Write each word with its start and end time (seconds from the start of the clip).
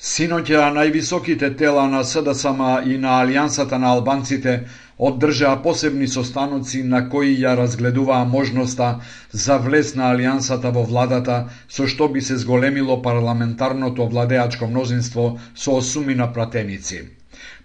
Синоќа 0.00 0.60
највисоките 0.72 1.48
тела 1.60 1.82
на 1.94 1.98
СДСМ 2.10 2.60
и 2.92 2.94
на 3.00 3.16
Алијансата 3.22 3.76
на 3.82 3.90
албанците 3.96 4.54
одржаа 5.08 5.58
посебни 5.66 6.08
состаноци 6.08 6.80
на 6.92 7.02
кои 7.14 7.34
ја 7.42 7.52
разгледуваа 7.58 8.24
можноста 8.24 8.88
за 9.44 9.58
влез 9.66 9.92
на 9.94 10.08
Алијансата 10.14 10.72
во 10.72 10.86
владата, 10.88 11.36
со 11.68 11.86
што 11.86 12.08
би 12.08 12.24
се 12.24 12.36
зголемило 12.40 12.96
парламентарното 13.02 14.08
владеачко 14.08 14.66
мнозинство 14.72 15.36
со 15.54 15.76
осумина 15.82 16.32
пратеници. 16.32 17.02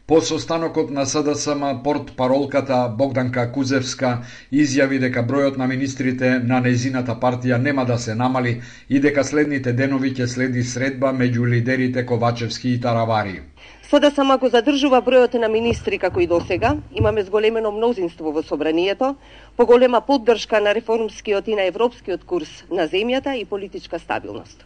По 0.07 0.21
состанокот 0.21 0.91
на 0.91 1.05
СДСМ 1.05 1.81
порт 1.83 2.11
паролката 2.17 2.75
Богданка 2.97 3.45
Кузевска 3.51 4.09
изјави 4.53 4.99
дека 5.01 5.23
бројот 5.25 5.57
на 5.57 5.65
министрите 5.71 6.27
на 6.51 6.59
незината 6.61 7.15
партија 7.23 7.57
нема 7.57 7.85
да 7.89 7.97
се 7.97 8.13
намали 8.15 8.61
и 8.89 8.99
дека 9.01 9.23
следните 9.23 9.73
денови 9.73 10.11
ќе 10.13 10.27
следи 10.27 10.63
средба 10.63 11.09
меѓу 11.09 11.49
лидерите 11.49 12.05
Ковачевски 12.05 12.69
и 12.73 12.81
Таравари. 12.81 13.41
СДСМ 13.89 14.37
го 14.37 14.49
задржува 14.49 15.01
бројот 15.01 15.39
на 15.41 15.49
министри 15.49 15.97
како 15.97 16.21
и 16.21 16.27
досега. 16.27 16.75
Имаме 16.93 17.23
зголемено 17.23 17.71
мнозинство 17.71 18.31
во 18.31 18.43
собранието, 18.43 19.15
поголема 19.57 20.01
поддршка 20.01 20.61
на 20.61 20.75
реформскиот 20.75 21.47
и 21.47 21.55
на 21.55 21.65
европскиот 21.73 22.29
курс 22.29 22.61
на 22.69 22.85
земјата 22.85 23.33
и 23.33 23.45
политичка 23.45 23.99
стабилност. 23.99 24.65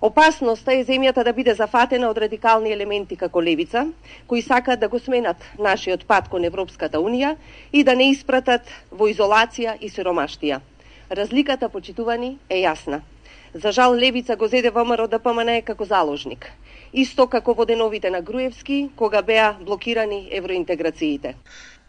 Опасноста 0.00 0.74
е 0.76 0.84
земјата 0.84 1.24
да 1.24 1.32
биде 1.32 1.54
зафатена 1.54 2.10
од 2.12 2.18
радикални 2.20 2.72
елементи 2.72 3.16
како 3.16 3.40
левица, 3.40 3.86
кои 4.26 4.42
сакаат 4.42 4.80
да 4.80 4.88
го 4.88 4.98
сменат 4.98 5.44
нашиот 5.58 6.04
пат 6.06 6.28
кон 6.28 6.44
Европската 6.44 7.00
Унија 7.00 7.36
и 7.72 7.84
да 7.84 7.94
не 7.96 8.10
испратат 8.12 8.68
во 8.90 9.08
изолација 9.08 9.78
и 9.80 9.88
сиромаштија. 9.88 10.60
Разликата, 11.10 11.68
почитувани, 11.68 12.36
е 12.50 12.60
јасна. 12.66 13.00
За 13.54 13.72
жал, 13.72 13.94
Левица 13.94 14.36
го 14.36 14.48
зеде 14.48 14.70
ВМРО 14.70 15.08
да 15.08 15.18
ДПМН 15.18 15.62
како 15.64 15.84
заложник. 15.84 16.52
Исто 16.92 17.26
како 17.26 17.54
во 17.54 17.64
деновите 17.64 18.10
на 18.10 18.20
Груевски, 18.20 18.90
кога 18.96 19.22
беа 19.22 19.54
блокирани 19.64 20.28
евроинтеграциите. 20.30 21.34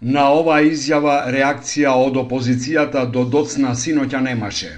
На 0.01 0.29
оваа 0.31 0.61
изјава 0.63 1.25
реакција 1.27 1.91
од 1.91 2.15
опозицијата 2.23 3.03
до 3.11 3.25
доцна 3.25 3.75
синоќа 3.75 4.21
немаше. 4.21 4.77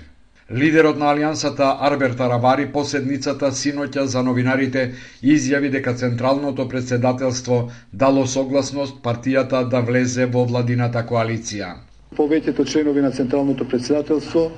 Лидерот 0.52 0.98
на 0.98 1.06
Алијансата 1.14 1.78
Арбер 1.86 2.16
Таравари 2.18 2.64
поседницата 2.74 3.52
синоќа 3.54 4.08
за 4.10 4.24
новинарите 4.26 4.96
изјави 5.22 5.70
дека 5.70 5.94
Централното 5.94 6.66
председателство 6.70 7.70
дало 7.94 8.26
согласност 8.28 8.98
партијата 9.04 9.62
да 9.70 9.82
влезе 9.86 10.26
во 10.26 10.46
владината 10.50 11.06
коалиција. 11.06 11.76
Повеќето 12.18 12.66
членови 12.66 13.02
на 13.02 13.12
Централното 13.12 13.68
председателство 13.70 14.50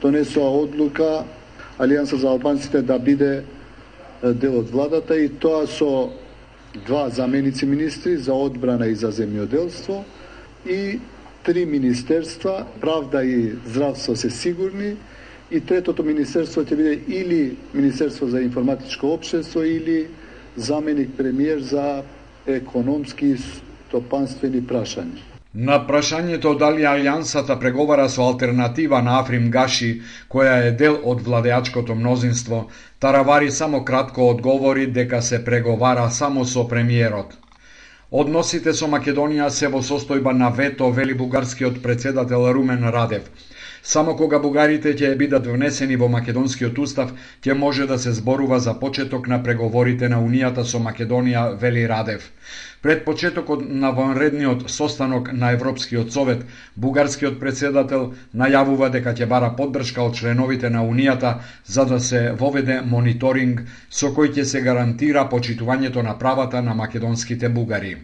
донесоа 0.00 0.48
одлука 0.64 1.24
Алијанса 1.78 2.16
за 2.16 2.28
албанците 2.28 2.82
да 2.82 2.98
биде 2.98 3.44
дел 4.22 4.60
од 4.64 4.70
владата 4.72 5.18
и 5.20 5.28
тоа 5.28 5.66
со 5.66 6.08
два 6.86 7.10
заменици 7.10 7.66
министри 7.66 8.16
за 8.16 8.32
одбрана 8.32 8.86
и 8.86 8.94
за 8.94 9.12
земјоделство 9.12 10.04
и 10.64 11.00
три 11.44 11.66
министерства, 11.66 12.64
правда 12.80 13.24
и 13.24 13.52
здравство 13.66 14.16
се 14.16 14.30
сигурни, 14.30 14.96
и 15.54 15.60
третото 15.60 16.02
министерство 16.02 16.64
ќе 16.66 16.76
биде 16.76 16.94
или 17.08 17.56
Министерство 17.74 18.26
за 18.26 18.40
информатичко 18.42 19.12
обшество 19.14 19.62
или 19.62 20.08
заменик 20.56 21.14
премиер 21.16 21.60
за 21.60 22.02
економски 22.46 23.34
и 23.34 23.38
стопанствени 23.38 24.62
прашања. 24.62 25.22
На 25.54 25.76
прашањето 25.86 26.56
дали 26.58 26.82
Алијансата 26.82 27.54
преговара 27.60 28.08
со 28.10 28.24
алтернатива 28.26 28.98
на 29.02 29.20
Африм 29.20 29.50
Гаши, 29.54 29.90
која 30.28 30.56
е 30.66 30.72
дел 30.72 30.98
од 31.04 31.22
владеачкото 31.22 31.94
мнозинство, 31.94 32.64
Таравари 32.98 33.50
само 33.50 33.84
кратко 33.84 34.28
одговори 34.30 34.86
дека 34.86 35.22
се 35.22 35.44
преговара 35.44 36.10
само 36.10 36.44
со 36.44 36.66
премиерот. 36.68 37.38
Односите 38.10 38.74
со 38.74 38.86
Македонија 38.90 39.48
се 39.50 39.68
во 39.68 39.82
состојба 39.82 40.32
на 40.32 40.50
вето, 40.50 40.90
вели 40.90 41.14
бугарскиот 41.14 41.82
председател 41.82 42.50
Румен 42.54 42.88
Радев. 42.88 43.30
Само 43.84 44.14
кога 44.16 44.38
бугарите 44.40 44.94
ќе 44.96 45.10
бидат 45.20 45.44
внесени 45.44 45.96
во 46.00 46.06
македонскиот 46.08 46.78
устав, 46.80 47.10
ќе 47.44 47.52
може 47.62 47.84
да 47.86 47.98
се 48.00 48.12
зборува 48.16 48.58
за 48.66 48.72
почеток 48.80 49.26
на 49.28 49.42
преговорите 49.44 50.08
на 50.08 50.20
Унијата 50.24 50.62
со 50.64 50.78
Македонија, 50.80 51.42
вели 51.60 51.82
Радев. 51.88 52.30
Пред 52.82 53.04
почетокот 53.04 53.66
на 53.68 53.90
вонредниот 53.92 54.70
состанок 54.70 55.28
на 55.32 55.50
Европскиот 55.52 56.12
совет, 56.12 56.46
бугарскиот 56.76 57.36
председател 57.40 58.06
најавува 58.32 58.88
дека 58.94 59.12
ќе 59.12 59.28
бара 59.28 59.50
поддршка 59.58 60.00
од 60.02 60.16
членовите 60.16 60.70
на 60.70 60.80
Унијата 60.88 61.34
за 61.66 61.84
да 61.84 62.00
се 62.00 62.22
воведе 62.32 62.80
мониторинг 62.80 63.66
со 63.90 64.14
кој 64.16 64.32
ќе 64.32 64.44
се 64.44 64.62
гарантира 64.64 65.28
почитувањето 65.28 66.02
на 66.08 66.16
правата 66.18 66.62
на 66.62 66.74
македонските 66.74 67.48
бугари. 67.48 67.98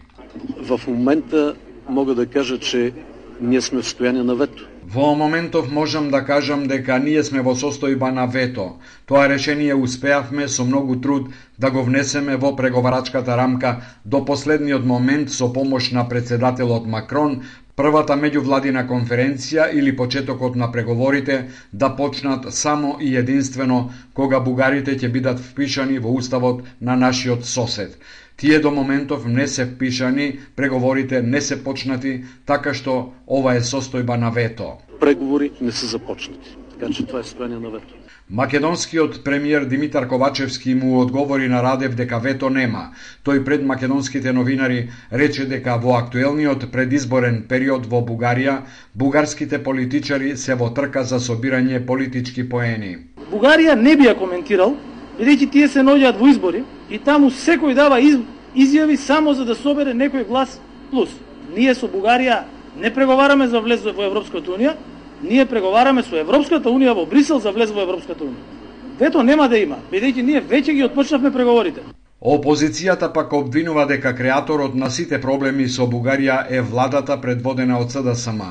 В 0.61 0.81
момента 0.87 1.55
мога 1.89 2.15
да 2.15 2.27
кажа, 2.27 2.59
че 2.59 2.93
ние 3.41 3.61
сме 3.61 3.81
в 3.81 3.89
стојање 3.89 4.29
на 4.29 4.37
вето. 4.37 4.70
Во 4.93 5.15
моментов 5.15 5.71
можам 5.71 6.11
да 6.11 6.25
кажам 6.25 6.67
дека 6.67 6.97
ние 6.99 7.23
сме 7.23 7.43
во 7.47 7.53
состојба 7.55 8.09
на 8.15 8.25
вето. 8.27 8.65
Тоа 9.07 9.29
решение 9.31 9.75
успеавме 9.75 10.49
со 10.49 10.65
многу 10.67 10.97
труд 11.05 11.29
да 11.59 11.71
го 11.71 11.85
внесеме 11.87 12.37
во 12.37 12.57
преговарачката 12.57 13.37
рамка 13.39 13.71
до 14.05 14.25
последниот 14.25 14.85
момент 14.85 15.31
со 15.31 15.53
помош 15.53 15.91
на 15.93 16.09
председателот 16.09 16.87
Макрон, 16.87 17.43
првата 17.77 18.17
меѓувладина 18.19 18.83
конференција 18.89 19.69
или 19.73 19.95
почетокот 19.97 20.57
на 20.57 20.73
преговорите 20.73 21.37
да 21.73 21.95
почнат 21.97 22.53
само 22.55 22.97
и 23.01 23.15
единствено 23.17 23.93
кога 24.13 24.41
бугарите 24.41 24.99
ќе 24.99 25.13
бидат 25.13 25.39
впишани 25.39 26.03
во 26.03 26.11
уставот 26.19 26.67
на 26.81 26.97
нашиот 26.97 27.47
сосед. 27.47 27.95
Тие 28.41 28.59
до 28.61 28.71
моментов 28.71 29.27
не 29.27 29.49
се 29.49 29.67
впишани, 29.67 30.39
преговорите 30.57 31.23
не 31.23 31.41
се 31.41 31.65
почнати, 31.65 32.25
така 32.47 32.73
што 32.73 33.13
ова 33.29 33.53
е 33.59 33.61
состојба 33.61 34.17
на 34.17 34.31
вето. 34.33 34.79
Преговори 35.01 35.51
не 35.61 35.73
се 35.73 35.87
започнати. 35.87 36.57
Така 36.73 36.89
че 36.93 37.05
тоа 37.05 37.21
е 37.21 37.29
состојание 37.29 37.61
на 37.61 37.69
вето. 37.69 38.01
Македонскиот 38.31 39.25
премиер 39.25 39.65
Димитар 39.65 40.09
Ковачевски 40.09 40.75
му 40.75 41.01
одговори 41.01 41.49
на 41.49 41.63
Радев 41.63 41.95
дека 41.95 42.19
вето 42.19 42.49
нема. 42.51 42.95
Тој 43.25 43.45
пред 43.45 43.67
македонските 43.67 44.33
новинари 44.33 44.89
рече 45.13 45.45
дека 45.45 45.77
во 45.77 45.99
актуелниот 45.99 46.71
предизборен 46.73 47.45
период 47.49 47.85
во 47.93 48.01
Бугарија, 48.01 48.63
бугарските 48.95 49.61
политичари 49.63 50.37
се 50.37 50.55
во 50.55 50.71
трка 50.73 51.05
за 51.05 51.21
собирање 51.21 51.85
политички 51.87 52.49
поени. 52.49 52.97
Бугарија 53.29 53.77
не 53.77 53.97
би 53.97 54.09
ја 54.09 54.17
коментирал, 54.17 54.79
бидејќи 55.21 55.51
тие 55.53 55.69
се 55.69 55.85
наоѓаат 55.85 56.19
во 56.19 56.29
избори, 56.33 56.65
и 56.89 56.99
таму 56.99 57.31
секој 57.31 57.75
дава 57.75 58.01
из, 58.01 58.17
изјави 58.57 58.97
само 58.97 59.35
за 59.35 59.45
да 59.45 59.55
собере 59.55 59.93
некој 59.95 60.27
глас 60.29 60.61
плюс. 60.91 61.11
Ние 61.57 61.75
со 61.75 61.89
Бугарија 61.89 62.45
не 62.81 62.91
преговараме 62.95 63.49
за 63.49 63.61
влез 63.61 63.85
во 63.85 64.03
Европската 64.07 64.51
Унија, 64.51 64.77
ние 65.23 65.47
преговараме 65.47 66.03
со 66.03 66.17
Европската 66.17 66.71
Унија 66.71 66.95
во 66.95 67.07
Брисел 67.07 67.41
за 67.41 67.53
влез 67.53 67.71
во 67.71 67.83
Европската 67.83 68.25
Унија. 68.25 68.59
Вето 68.99 69.23
нема 69.23 69.49
да 69.49 69.59
има, 69.59 69.79
бидејќи 69.93 70.23
ние 70.23 70.43
веќе 70.43 70.73
ги 70.73 70.85
отпочнавме 70.85 71.33
преговорите. 71.33 71.81
Опозицијата 72.21 73.13
пак 73.13 73.33
обвинува 73.33 73.87
дека 73.87 74.13
креаторот 74.15 74.75
на 74.75 74.91
сите 74.91 75.21
проблеми 75.21 75.69
со 75.69 75.87
Бугарија 75.89 76.45
е 76.51 76.61
владата 76.61 77.17
предводена 77.21 77.79
од 77.81 77.93
СДСМ. 77.93 78.43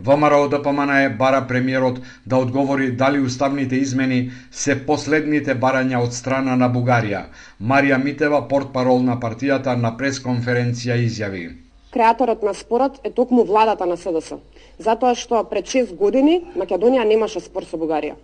ВМРО 0.00 0.48
ДПМН 0.48 1.16
бара 1.18 1.46
премиерот 1.48 2.00
да 2.26 2.36
одговори 2.36 2.90
дали 2.92 3.20
уставните 3.20 3.76
измени 3.76 4.30
се 4.50 4.76
последните 4.86 5.54
барања 5.54 6.02
од 6.04 6.12
страна 6.12 6.56
на 6.56 6.68
Бугарија. 6.70 7.24
Марија 7.60 8.02
Митева, 8.04 8.48
портпарол 8.48 9.02
на 9.02 9.16
партијата 9.20 9.76
на 9.76 9.96
пресконференција 9.96 10.98
изјави. 11.06 11.48
Креаторот 11.94 12.42
на 12.42 12.54
спорот 12.54 13.00
е 13.04 13.10
токму 13.10 13.44
владата 13.44 13.86
на 13.86 13.96
СДС, 13.96 14.38
затоа 14.78 15.14
што 15.14 15.44
пред 15.50 15.66
6 15.70 15.94
години 15.94 16.40
Македонија 16.58 17.04
немаше 17.06 17.40
спор 17.40 17.64
со 17.64 17.78
Бугарија. 17.78 18.16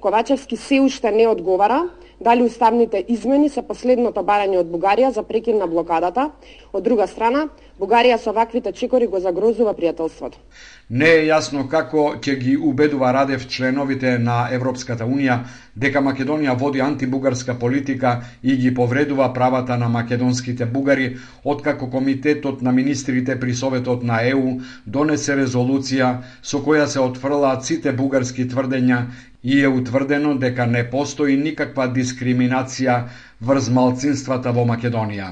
Ковачевски 0.00 0.56
се 0.56 0.80
уште 0.80 1.10
не 1.10 1.26
одговара 1.26 1.88
дали 2.20 2.42
уставните 2.42 3.04
измени 3.08 3.48
се 3.48 3.62
последното 3.62 4.22
барање 4.24 4.62
од 4.62 4.70
Бугарија 4.72 5.12
за 5.12 5.22
прекин 5.22 5.58
на 5.60 5.66
блокадата. 5.68 6.30
Од 6.72 6.84
друга 6.84 7.06
страна, 7.06 7.48
Бугарија 7.80 8.16
со 8.16 8.32
ваквите 8.32 8.72
чекори 8.72 9.06
го 9.06 9.20
загрозува 9.20 9.74
пријателството. 9.76 10.40
Не 10.88 11.08
е 11.18 11.26
јасно 11.28 11.66
како 11.68 12.14
ќе 12.16 12.36
ги 12.40 12.56
убедува 12.56 13.12
Радев 13.12 13.44
членовите 13.48 14.16
на 14.18 14.48
Европската 14.52 15.04
Унија 15.04 15.42
дека 15.76 16.00
Македонија 16.00 16.56
води 16.56 16.80
антибугарска 16.80 17.58
политика 17.58 18.22
и 18.42 18.56
ги 18.56 18.74
повредува 18.74 19.32
правата 19.34 19.76
на 19.76 19.88
македонските 19.88 20.66
бугари, 20.66 21.16
откако 21.44 21.90
Комитетот 21.90 22.62
на 22.62 22.72
министрите 22.72 23.40
при 23.40 23.54
Советот 23.54 24.02
на 24.02 24.22
ЕУ 24.24 24.60
донесе 24.86 25.36
резолуција 25.36 26.22
со 26.42 26.64
која 26.64 26.86
се 26.86 27.00
отфрлаат 27.00 27.64
сите 27.64 27.92
бугарски 27.92 28.48
тврдења 28.48 29.04
и 29.46 29.62
е 29.62 29.68
утврдено 29.70 30.34
дека 30.38 30.64
не 30.66 30.80
постои 30.90 31.36
никаква 31.38 31.84
дискриминација 31.96 32.94
врз 33.40 33.68
малцинствата 33.76 34.52
во 34.56 34.64
Македонија. 34.66 35.28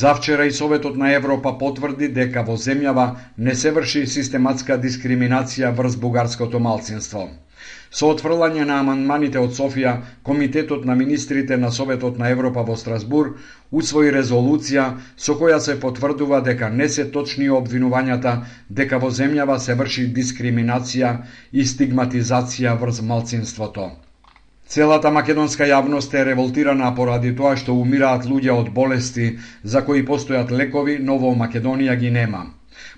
Завчера 0.00 0.46
и 0.46 0.50
Советот 0.52 0.96
на 0.96 1.12
Европа 1.14 1.52
потврди 1.60 2.08
дека 2.16 2.42
во 2.48 2.56
земјава 2.58 3.04
не 3.38 3.54
се 3.54 3.70
врши 3.70 4.02
систематска 4.06 4.78
дискриминација 4.78 5.70
врз 5.74 5.96
бугарското 5.96 6.58
малцинство. 6.60 7.28
Со 7.98 8.08
отфрлање 8.08 8.64
на 8.68 8.76
амандманите 8.82 9.38
од 9.38 9.50
Софија, 9.56 9.90
Комитетот 10.28 10.84
на 10.90 10.94
министрите 11.00 11.56
на 11.64 11.70
Советот 11.78 12.20
на 12.22 12.30
Европа 12.34 12.62
во 12.68 12.76
Страсбур 12.82 13.26
усвои 13.80 14.12
резолуција 14.14 14.86
со 15.24 15.34
која 15.40 15.58
се 15.64 15.74
потврдува 15.82 16.38
дека 16.46 16.70
не 16.78 16.88
се 16.94 17.04
точни 17.16 17.50
обвинувањата 17.58 18.32
дека 18.80 19.00
во 19.02 19.10
земјава 19.18 19.58
се 19.66 19.76
врши 19.82 20.06
дискриминација 20.20 21.10
и 21.52 21.66
стигматизација 21.74 22.74
врз 22.84 23.02
малцинството. 23.12 23.90
Целата 24.72 25.10
македонска 25.18 25.68
јавност 25.68 26.14
е 26.16 26.24
револтирана 26.30 26.94
поради 26.96 27.34
тоа 27.36 27.56
што 27.64 27.76
умираат 27.84 28.24
луѓе 28.32 28.56
од 28.56 28.72
болести 28.80 29.28
за 29.74 29.84
кои 29.84 30.06
постојат 30.12 30.56
лекови, 30.62 30.96
но 30.98 31.18
во 31.18 31.36
Македонија 31.44 32.00
ги 32.00 32.10
нема. 32.10 32.46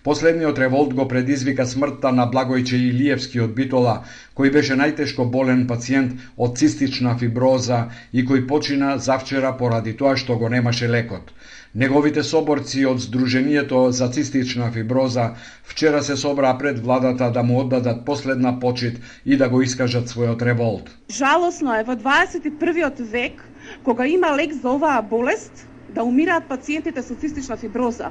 Последниот 0.02 0.58
револт 0.58 0.94
го 0.94 1.08
предизвика 1.08 1.66
смртта 1.66 2.12
на 2.12 2.26
Благојче 2.30 2.76
Илиевски 2.90 3.40
од 3.40 3.54
Битола, 3.56 3.96
кој 4.36 4.52
беше 4.52 4.76
најтешко 4.80 5.24
болен 5.36 5.66
пациент 5.66 6.12
од 6.36 6.58
цистична 6.58 7.16
фиброза 7.18 7.80
и 8.12 8.24
кој 8.28 8.46
почина 8.48 8.98
завчера 8.98 9.52
поради 9.58 9.96
тоа 9.96 10.16
што 10.16 10.36
го 10.36 10.48
немаше 10.48 10.88
лекот. 10.88 11.32
Неговите 11.74 12.22
соборци 12.22 12.84
од 12.86 13.00
Сдруженијето 13.02 13.88
за 13.90 14.06
цистична 14.16 14.70
фиброза 14.70 15.24
вчера 15.64 16.02
се 16.02 16.16
собраа 16.16 16.58
пред 16.58 16.78
владата 16.78 17.30
да 17.34 17.42
му 17.42 17.58
оддадат 17.60 18.04
последна 18.06 18.60
почит 18.60 19.00
и 19.26 19.36
да 19.36 19.48
го 19.48 19.62
искажат 19.62 20.06
својот 20.06 20.42
револт. 20.42 20.90
Жалосно 21.10 21.74
е 21.74 21.82
во 21.82 21.96
21 21.98 23.02
век, 23.10 23.42
кога 23.82 24.06
има 24.06 24.36
лек 24.36 24.52
за 24.52 24.70
оваа 24.70 25.02
болест, 25.02 25.66
да 25.88 26.04
умираат 26.04 26.48
пациентите 26.48 27.02
со 27.02 27.14
цистична 27.14 27.56
фиброза. 27.56 28.10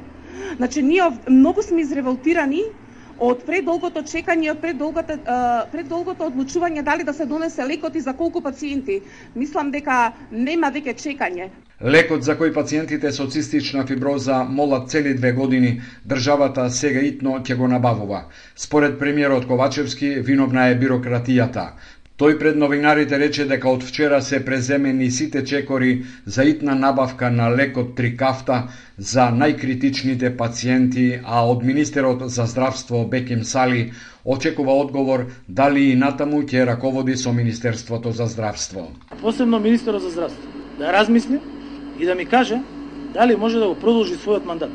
Значи, 0.57 0.81
ние 0.81 1.03
многу 1.29 1.61
сме 1.61 1.81
изреволтирани 1.81 2.63
од 3.19 3.43
предолгото 3.45 4.01
чекање, 4.01 4.51
од 4.51 4.61
предолгото, 4.61 5.17
предолгото 5.71 6.27
одлучување 6.29 6.83
дали 6.83 7.03
да 7.03 7.13
се 7.13 7.25
донесе 7.25 7.65
лекот 7.65 7.95
и 7.95 8.01
за 8.01 8.13
колку 8.13 8.41
пациенти. 8.41 9.01
Мислам 9.35 9.71
дека 9.71 10.13
нема 10.31 10.71
веќе 10.73 10.95
чекање. 10.97 11.49
Лекот 11.83 12.23
за 12.23 12.35
кој 12.39 12.53
пациентите 12.53 13.11
со 13.11 13.27
цистична 13.27 13.85
фиброза 13.87 14.43
молат 14.43 14.89
цели 14.89 15.13
две 15.13 15.31
години, 15.31 15.81
државата 16.07 16.69
сега 16.69 17.01
итно 17.01 17.39
ќе 17.43 17.57
го 17.57 17.67
набавува. 17.67 18.25
Според 18.55 18.99
премиерот 18.99 19.47
Ковачевски, 19.47 20.15
виновна 20.21 20.69
е 20.69 20.79
бирократијата. 20.79 21.73
Тој 22.23 22.37
пред 22.39 22.55
новинарите 22.55 23.17
рече 23.19 23.43
дека 23.43 23.67
од 23.67 23.81
вчера 23.83 24.21
се 24.23 24.37
преземени 24.45 25.09
сите 25.11 25.41
чекори 25.43 26.05
за 26.25 26.43
итна 26.47 26.71
набавка 26.75 27.29
на 27.29 27.49
лекот 27.51 27.95
Трикафта 27.97 28.59
за 28.97 29.25
најкритичните 29.39 30.29
пациенти, 30.37 31.19
а 31.25 31.41
од 31.43 31.65
Министерот 31.67 32.21
за 32.31 32.45
здравство 32.47 33.03
Беким 33.11 33.43
Сали 33.43 33.91
очекува 34.23 34.71
одговор 34.71 35.25
дали 35.49 35.83
и 35.89 35.97
натаму 35.99 36.39
ќе 36.47 36.63
раководи 36.69 37.17
со 37.19 37.33
Министерството 37.33 38.11
за 38.11 38.27
здравство. 38.31 38.87
Посебно 39.21 39.59
Министерот 39.59 40.01
за 40.01 40.09
здравство 40.09 40.47
да 40.79 40.93
размисли 40.93 41.39
и 41.99 42.05
да 42.05 42.15
ми 42.15 42.25
каже 42.25 42.61
дали 43.13 43.35
може 43.35 43.59
да 43.59 43.67
го 43.67 43.75
продолжи 43.75 44.15
својот 44.15 44.45
мандат. 44.45 44.71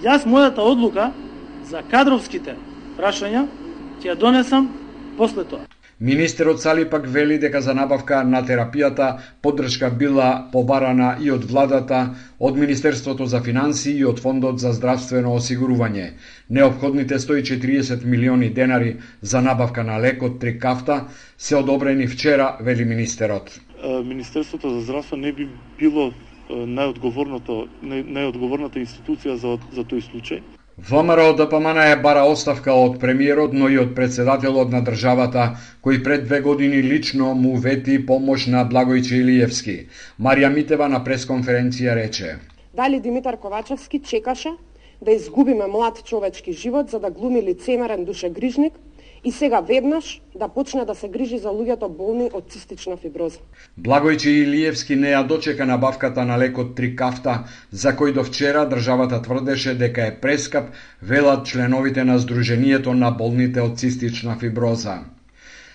Јас 0.00 0.24
мојата 0.24 0.64
одлука 0.64 1.12
за 1.68 1.84
кадровските 1.90 2.56
прашања 2.96 3.44
ќе 4.00 4.14
ја 4.14 4.16
донесам 4.16 4.72
после 5.20 5.44
тоа. 5.44 5.68
Министерот 6.00 6.60
Сали 6.62 6.84
пак 6.90 7.06
вели 7.06 7.38
дека 7.38 7.60
за 7.60 7.74
набавка 7.74 8.22
на 8.24 8.40
терапијата 8.42 9.08
поддршка 9.42 9.90
била 9.92 10.48
побарана 10.52 11.16
и 11.20 11.30
од 11.30 11.44
владата, 11.44 11.98
од 12.40 12.56
Министерството 12.56 13.26
за 13.26 13.40
финансии 13.40 13.98
и 13.98 14.04
од 14.04 14.20
Фондот 14.20 14.58
за 14.60 14.72
здравствено 14.72 15.34
осигурување. 15.36 16.06
Необходните 16.50 17.18
140 17.18 18.04
милиони 18.04 18.48
денари 18.50 18.94
за 19.22 19.42
набавка 19.42 19.84
на 19.84 20.00
лекот 20.00 20.38
Трикафта 20.40 21.04
се 21.38 21.56
одобрени 21.56 22.06
вчера, 22.06 22.56
вели 22.60 22.84
министерот. 22.84 23.60
Министерството 24.04 24.70
за 24.70 24.80
здравство 24.80 25.16
не 25.16 25.32
би 25.32 25.48
било 25.78 26.12
најодговорното 26.48 27.60
најодговорната 27.84 28.80
институција 28.80 29.36
за 29.36 29.58
за 29.72 29.84
тој 29.84 30.00
случај. 30.08 30.40
ВМРО 30.88 31.32
ДПМН 31.36 31.74
да 31.74 31.92
е 31.92 31.96
бара 31.96 32.22
оставка 32.24 32.72
од 32.72 32.94
премиерот, 33.00 33.52
но 33.52 33.68
и 33.68 33.76
од 33.78 33.90
председателот 33.94 34.70
на 34.72 34.80
државата, 34.80 35.58
кој 35.84 36.00
пред 36.04 36.24
две 36.24 36.40
години 36.40 36.80
лично 36.82 37.34
му 37.34 37.56
вети 37.60 37.98
помош 38.06 38.46
на 38.46 38.64
Благојче 38.64 39.20
Илиевски. 39.20 39.74
Марија 40.16 40.48
Митева 40.48 40.88
на 40.88 41.02
пресконференција 41.04 41.94
рече. 41.94 42.38
Дали 42.74 43.00
Димитар 43.00 43.36
Ковачевски 43.36 44.00
чекаше 44.00 44.54
да 45.02 45.12
изгубиме 45.12 45.66
млад 45.66 46.04
човечки 46.04 46.52
живот 46.52 46.90
за 46.90 47.00
да 47.00 47.10
глуми 47.10 47.42
лицемерен 47.42 48.04
душегрижник 48.04 48.72
и 49.24 49.32
сега 49.32 49.60
веднаш 49.60 50.22
да 50.34 50.48
почне 50.48 50.84
да 50.84 50.94
се 50.94 51.08
грижи 51.08 51.38
за 51.38 51.48
луѓето 51.48 51.88
болни 51.88 52.30
од 52.32 52.48
цистична 52.48 52.96
фиброза. 52.96 53.38
Благојче 53.76 54.32
Илиевски 54.42 54.96
не 54.96 55.12
ја 55.12 55.26
дочека 55.26 55.66
набавката 55.66 56.24
на 56.24 56.38
лекот 56.38 56.74
Трикафта, 56.76 57.44
за 57.70 57.92
кој 57.92 58.14
до 58.16 58.24
вчера 58.24 58.64
државата 58.68 59.22
тврдеше 59.22 59.74
дека 59.74 60.06
е 60.06 60.16
прескап, 60.20 60.72
велат 61.02 61.46
членовите 61.46 62.04
на 62.04 62.18
Сдруженијето 62.18 62.96
на 62.96 63.10
болните 63.10 63.60
од 63.60 63.78
цистична 63.78 64.38
фиброза. 64.40 65.00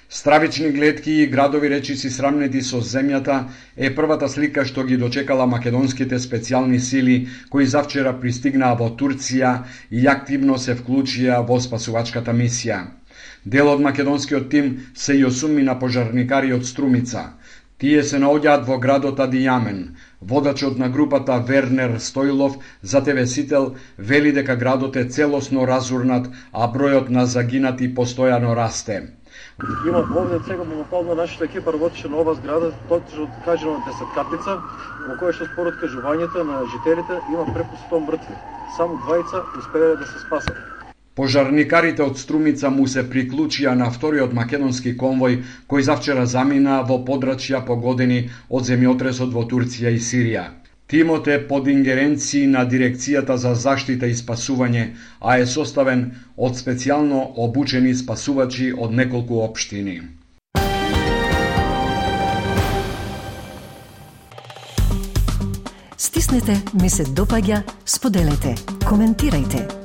Стравични 0.09 0.69
гледки 0.69 1.11
и 1.11 1.27
градови 1.27 1.69
речиси 1.69 2.09
срамнети 2.09 2.61
со 2.61 2.77
земјата 2.81 3.37
е 3.77 3.89
првата 3.95 4.29
слика 4.29 4.65
што 4.65 4.83
ги 4.85 4.97
дочекала 5.01 5.47
македонските 5.49 6.19
специјални 6.21 6.77
сили 6.79 7.15
кои 7.49 7.65
завчера 7.65 8.13
пристигнаа 8.21 8.77
во 8.81 8.91
Турција 8.99 9.65
и 9.91 10.07
активно 10.07 10.57
се 10.57 10.77
вклучија 10.77 11.41
во 11.49 11.57
спасувачката 11.59 12.37
мисија. 12.37 12.85
Дел 13.45 13.69
од 13.73 13.81
македонскиот 13.81 14.49
тим 14.49 14.71
се 14.93 15.17
и 15.19 15.25
осумина 15.25 15.79
пожарникари 15.79 16.53
од 16.53 16.65
Струмица. 16.65 17.25
Тие 17.83 18.03
се 18.07 18.19
наоѓаат 18.23 18.61
во 18.67 18.77
градот 18.83 19.17
Адијамен. 19.19 19.79
Водачот 20.21 20.77
на 20.79 20.87
групата 20.89 21.35
Вернер 21.49 21.97
Стојлов 22.05 22.53
за 22.81 23.01
ТВ 23.03 23.25
Сител 23.27 23.65
вели 23.97 24.31
дека 24.37 24.55
градот 24.55 24.95
е 24.95 25.03
целосно 25.17 25.67
разурнат, 25.67 26.29
а 26.53 26.69
бројот 26.75 27.09
на 27.09 27.25
загинати 27.25 27.89
постојано 27.97 28.55
расте. 28.55 29.01
Има 29.87 29.99
овде 29.99 30.39
сега 30.47 30.63
моментално 30.63 31.15
нашата 31.15 31.45
екипа 31.45 31.73
работеше 31.73 32.07
на 32.07 32.17
ова 32.17 32.33
зграда, 32.35 32.71
точно 32.89 33.27
кажено 33.45 33.83
10 33.87 34.13
каплица, 34.15 34.55
во 35.07 35.17
која 35.19 35.35
што 35.35 35.49
според 35.51 35.75
кажувањето 35.83 36.47
на 36.47 36.63
жителите 36.71 37.19
има 37.33 37.45
преку 37.51 37.75
100 37.91 38.01
мртви. 38.07 38.39
Само 38.77 38.97
двајца 39.03 39.43
успеале 39.59 39.95
да 39.99 40.07
се 40.07 40.23
спасат. 40.23 40.74
Пожарникарите 41.15 42.03
од 42.03 42.17
Струмица 42.19 42.69
му 42.69 42.87
се 42.91 43.05
приклучија 43.07 43.71
на 43.79 43.87
вториот 43.87 44.33
македонски 44.35 44.91
конвој 44.99 45.37
кој 45.71 45.85
завчера 45.87 46.25
замина 46.27 46.81
во 46.89 46.97
подрачја 47.07 47.61
погодени 47.69 48.17
од 48.49 48.67
земјотресот 48.67 49.31
во 49.31 49.45
Турција 49.47 49.93
и 49.95 50.01
Сирија. 50.07 50.43
Тимот 50.91 51.29
е 51.31 51.37
под 51.47 51.69
ингеренција 51.71 52.49
на 52.51 52.65
Дирекцијата 52.67 53.37
за 53.39 53.53
заштита 53.55 54.11
и 54.11 54.17
спасување, 54.19 54.83
а 55.21 55.37
е 55.39 55.47
составен 55.47 56.03
од 56.35 56.59
специјално 56.59 57.23
обучени 57.47 57.95
спасувачи 57.95 58.73
од 58.73 58.91
неколку 58.91 59.39
општини. 59.47 60.01
Стиснете, 65.97 66.59
ми 66.83 66.89
се 66.89 67.07
допаѓа, 67.07 67.63
споделете, 67.85 68.55
коментирајте. 68.83 69.84